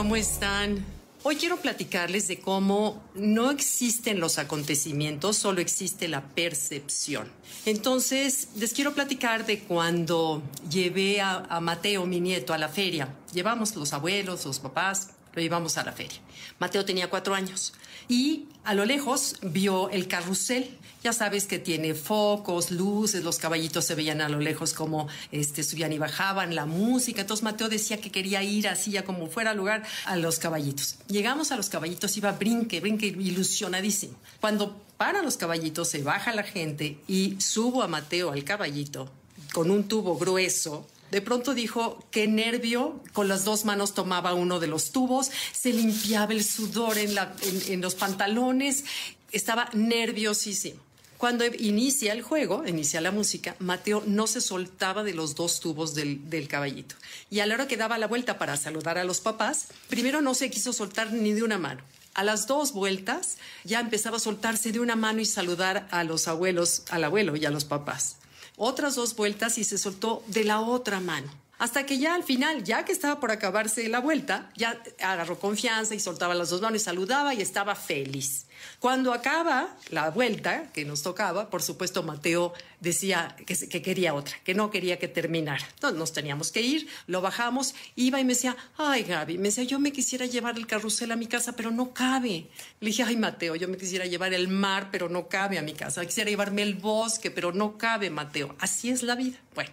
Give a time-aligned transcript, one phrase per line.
[0.00, 0.82] ¿cómo están?
[1.24, 7.28] Hoy quiero platicarles de cómo no existen los acontecimientos, solo existe la percepción.
[7.66, 13.14] Entonces, les quiero platicar de cuando llevé a, a Mateo, mi nieto, a la feria.
[13.34, 16.18] Llevamos los abuelos, los papás, lo llevamos a la feria.
[16.58, 17.72] Mateo tenía cuatro años
[18.08, 20.76] y a lo lejos vio el carrusel.
[21.02, 25.62] Ya sabes que tiene focos, luces, los caballitos se veían a lo lejos como este,
[25.62, 27.22] subían y bajaban, la música.
[27.22, 30.96] Entonces Mateo decía que quería ir así, ya como fuera lugar, a los caballitos.
[31.08, 34.14] Llegamos a los caballitos, iba brinque, brinque, ilusionadísimo.
[34.40, 39.10] Cuando para los caballitos, se baja la gente y subo a Mateo al caballito
[39.54, 44.60] con un tubo grueso de pronto dijo, qué nervio, con las dos manos tomaba uno
[44.60, 48.84] de los tubos, se limpiaba el sudor en, los pantalones,
[49.32, 50.80] estaba nerviosísimo.
[51.18, 55.94] Cuando inicia el juego, inicia la música, Mateo no se soltaba de los dos tubos
[55.94, 56.94] del, del, caballito.
[57.28, 60.32] Y a la hora que daba la vuelta para saludar a los papás, primero no
[60.32, 61.82] se quiso soltar ni de una mano.
[62.14, 66.26] A las dos vueltas ya empezaba a soltarse de una mano y saludar a los
[66.26, 68.16] abuelos, al abuelo y a los papás
[68.62, 71.39] otras dos vueltas y se soltó de la otra mano.
[71.60, 75.94] Hasta que ya al final, ya que estaba por acabarse la vuelta, ya agarró confianza
[75.94, 78.46] y soltaba las dos manos saludaba y estaba feliz.
[78.78, 84.36] Cuando acaba la vuelta que nos tocaba, por supuesto Mateo decía que, que, quería otra,
[84.42, 85.66] que no quería que terminara.
[85.74, 89.64] Entonces nos teníamos que ir, lo bajamos, iba y me decía, ay Gaby, me decía,
[89.64, 92.46] yo me quisiera llevar el carrusel a mi casa, pero no cabe.
[92.80, 95.74] Le dije, ay Mateo, yo me quisiera llevar el mar, pero no cabe a mi
[95.74, 96.06] casa.
[96.06, 98.56] Quisiera llevarme el bosque, pero no cabe, Mateo.
[98.60, 99.36] Así es la vida.
[99.54, 99.72] Bueno.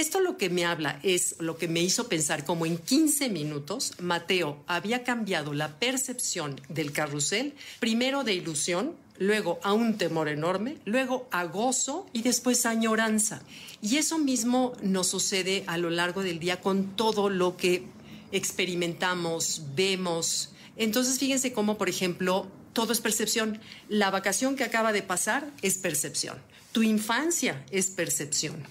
[0.00, 3.92] Esto lo que me habla es lo que me hizo pensar como en 15 minutos
[4.00, 10.78] Mateo había cambiado la percepción del carrusel, primero de ilusión, luego a un temor enorme,
[10.86, 13.42] luego a gozo y después a añoranza.
[13.82, 17.84] Y eso mismo nos sucede a lo largo del día con todo lo que
[18.32, 20.54] experimentamos, vemos.
[20.76, 23.60] Entonces fíjense cómo, por ejemplo, todo es percepción.
[23.90, 26.38] La vacación que acaba de pasar es percepción.
[26.72, 28.64] Tu infancia es percepción.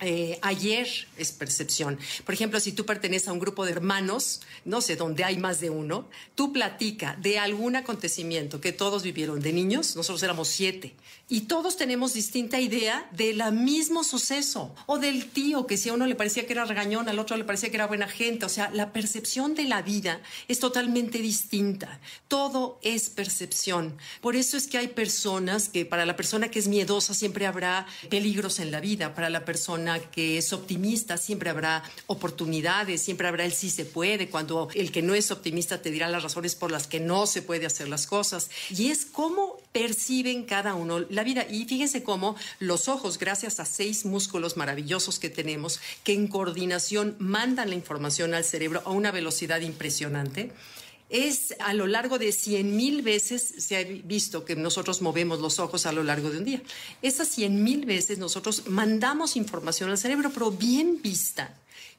[0.00, 1.98] Eh, ayer es percepción.
[2.24, 5.60] Por ejemplo, si tú perteneces a un grupo de hermanos, no sé, donde hay más
[5.60, 10.94] de uno, tú platica de algún acontecimiento que todos vivieron de niños, nosotros éramos siete,
[11.28, 16.06] y todos tenemos distinta idea del mismo suceso, o del tío que si a uno
[16.06, 18.70] le parecía que era regañón, al otro le parecía que era buena gente, o sea,
[18.70, 22.00] la percepción de la vida es totalmente distinta.
[22.28, 23.96] Todo es percepción.
[24.20, 27.86] Por eso es que hay personas que para la persona que es miedosa siempre habrá
[28.10, 33.44] peligros en la vida, para la persona que es optimista, siempre habrá oportunidades, siempre habrá
[33.44, 36.70] el sí se puede, cuando el que no es optimista te dirá las razones por
[36.70, 38.50] las que no se puede hacer las cosas.
[38.70, 41.46] Y es cómo perciben cada uno la vida.
[41.48, 47.16] Y fíjense cómo los ojos, gracias a seis músculos maravillosos que tenemos, que en coordinación
[47.18, 50.52] mandan la información al cerebro a una velocidad impresionante,
[51.08, 55.58] es a lo largo de 100 mil veces se ha visto que nosotros movemos los
[55.58, 56.62] ojos a lo largo de un día.
[57.02, 61.54] Esas 100 mil veces nosotros mandamos información al cerebro, pero bien vista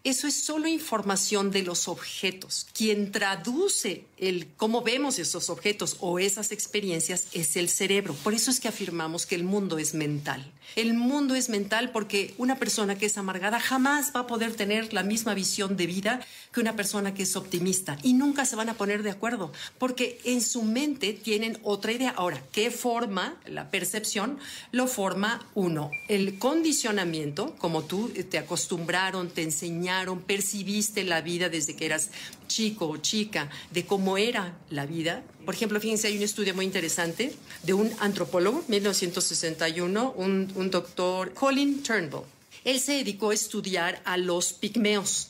[0.06, 2.68] eso es solo información de los objetos.
[2.74, 8.14] Quien traduce el cómo vemos esos objetos o esas experiencias es el cerebro.
[8.24, 10.52] Por eso es que afirmamos que el mundo es mental.
[10.76, 14.94] El mundo es mental porque una persona que es amargada jamás va a poder tener
[14.94, 16.20] la misma visión de vida
[16.52, 20.20] que una persona que es optimista y nunca se van a poner de acuerdo porque
[20.24, 22.12] en su mente tienen otra idea.
[22.12, 24.38] Ahora, ¿qué forma la percepción?
[24.72, 29.95] Lo forma uno, el condicionamiento, como tú te acostumbraron, te enseñaron
[30.26, 32.10] percibiste la vida desde que eras
[32.48, 35.24] chico o chica, de cómo era la vida.
[35.46, 37.34] Por ejemplo, fíjense, hay un estudio muy interesante
[37.64, 42.24] de un antropólogo, 1961, un, un doctor, Colin Turnbull.
[42.64, 45.30] Él se dedicó a estudiar a los pigmeos,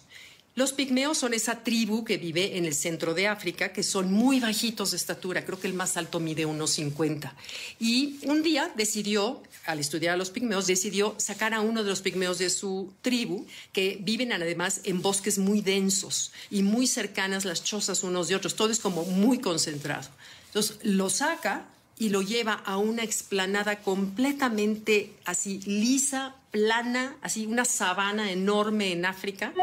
[0.55, 4.39] los pigmeos son esa tribu que vive en el centro de África, que son muy
[4.39, 7.35] bajitos de estatura, creo que el más alto mide unos 50.
[7.77, 12.01] Y un día decidió, al estudiar a los pigmeos, decidió sacar a uno de los
[12.01, 17.61] pigmeos de su tribu, que viven además en bosques muy densos y muy cercanas las
[17.61, 20.07] chozas unos de otros, todo es como muy concentrado.
[20.47, 21.67] Entonces lo saca
[21.99, 29.03] y lo lleva a una explanada completamente así lisa, plana, así una sabana enorme en
[29.03, 29.53] África,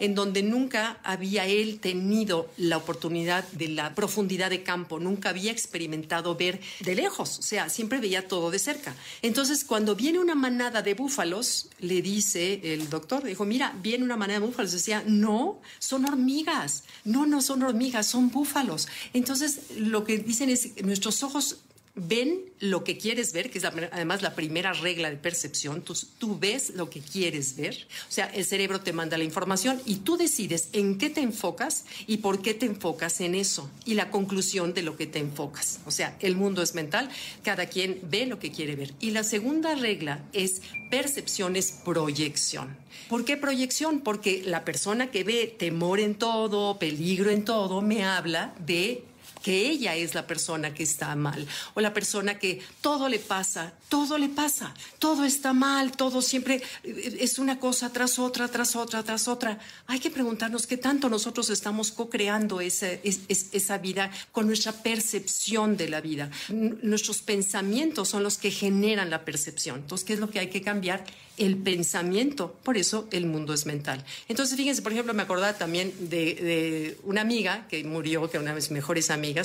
[0.00, 5.52] en donde nunca había él tenido la oportunidad de la profundidad de campo, nunca había
[5.52, 8.94] experimentado ver de lejos, o sea, siempre veía todo de cerca.
[9.20, 14.16] Entonces, cuando viene una manada de búfalos, le dice el doctor, dijo, mira, viene una
[14.16, 18.88] manada de búfalos, decía, no, son hormigas, no, no son hormigas, son búfalos.
[19.12, 21.58] Entonces, lo que dicen es, nuestros ojos
[21.98, 26.38] ven lo que quieres ver, que es además la primera regla de percepción, tú, tú
[26.38, 30.16] ves lo que quieres ver, o sea, el cerebro te manda la información y tú
[30.16, 34.74] decides en qué te enfocas y por qué te enfocas en eso y la conclusión
[34.74, 35.80] de lo que te enfocas.
[35.86, 37.10] O sea, el mundo es mental,
[37.42, 38.94] cada quien ve lo que quiere ver.
[39.00, 42.76] Y la segunda regla es percepción es proyección.
[43.08, 44.00] ¿Por qué proyección?
[44.00, 49.04] Porque la persona que ve temor en todo, peligro en todo, me habla de
[49.42, 53.72] que ella es la persona que está mal o la persona que todo le pasa,
[53.88, 58.76] todo le pasa, todo está mal, todo siempre eh, es una cosa tras otra, tras
[58.76, 59.58] otra, tras otra.
[59.86, 65.88] Hay que preguntarnos qué tanto nosotros estamos co-creando esa, esa vida con nuestra percepción de
[65.88, 66.30] la vida.
[66.48, 69.80] nuestros pensamientos son los que generan la percepción.
[69.80, 71.04] Entonces, ¿qué es lo que hay que cambiar?
[71.36, 72.58] El pensamiento.
[72.64, 74.04] Por eso el mundo es mental.
[74.28, 78.50] Entonces, fíjense, por ejemplo, me acordaba también de, de una amiga que murió, que una
[78.50, 79.37] de mis mejores amigas,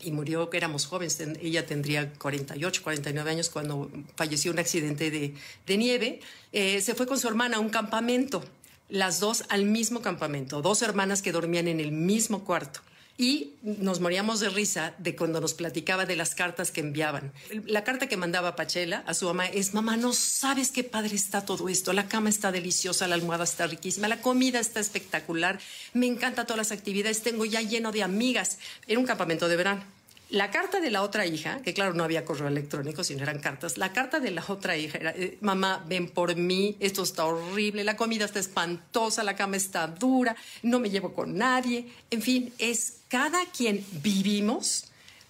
[0.00, 5.76] y murió, que éramos jóvenes, ella tendría 48, 49 años cuando falleció un accidente de,
[5.76, 6.20] nieve,
[6.52, 8.44] eh, se fue con su hermana a un campamento,
[8.88, 12.80] las dos al mismo campamento, dos hermanas que dormían en el mismo cuarto.
[13.18, 17.32] Y nos moríamos de risa de cuando nos platicaba de las cartas que enviaban.
[17.64, 21.44] La carta que mandaba Pachela a su mamá es, mamá, no sabes qué padre está
[21.44, 25.58] todo esto, la cama está deliciosa, la almohada está riquísima, la comida está espectacular,
[25.94, 28.58] me encantan todas las actividades, tengo ya lleno de amigas.
[28.86, 29.95] Era un campamento de verano.
[30.30, 33.78] La carta de la otra hija, que claro, no había correo electrónico, sino eran cartas,
[33.78, 37.84] la carta de la otra hija era, eh, mamá, ven por mí, esto está horrible,
[37.84, 41.86] la comida está espantosa, la cama está dura, no me llevo con nadie.
[42.10, 44.86] En fin, es cada quien vivimos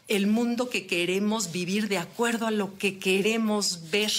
[0.09, 4.13] el mundo que queremos vivir de acuerdo a lo que queremos ver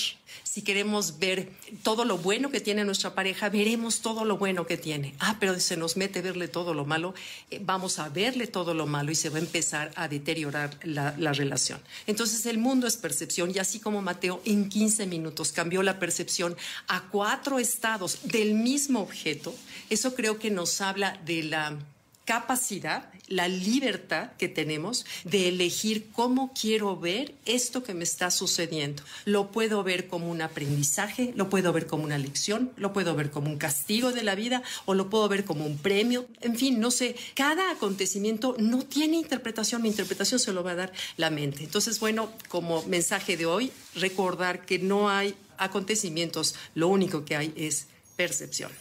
[0.57, 1.51] si queremos ver
[1.83, 5.13] todo lo bueno que tiene nuestra pareja, veremos todo lo bueno que tiene.
[5.19, 7.13] Ah, pero se nos mete verle todo lo malo,
[7.51, 11.13] eh, vamos a verle todo lo malo y se va a empezar a deteriorar la,
[11.19, 11.79] la relación.
[12.07, 16.57] Entonces el mundo es percepción y así como Mateo en 15 minutos cambió la percepción
[16.87, 19.53] a cuatro estados del mismo objeto,
[19.91, 21.77] eso creo que nos habla de la
[22.27, 29.01] capacidad, la libertad que tenemos de elegir cómo quiero ver esto que me está sucediendo.
[29.23, 33.31] Lo puedo ver como un aprendizaje, lo puedo ver como una lección, lo puedo ver
[33.31, 36.27] como un castigo de la vida o lo puedo ver como un premio.
[36.41, 40.75] En fin, no sé, cada acontecimiento no tiene interpretación, mi interpretación se lo va a
[40.75, 41.63] dar la mente.
[41.63, 47.53] Entonces, bueno, como mensaje de hoy, recordar que no hay acontecimientos, lo único que hay
[47.55, 47.87] es
[48.17, 48.71] percepción.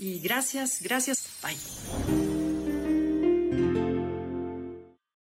[0.00, 2.27] Y gracias, gracias, bye.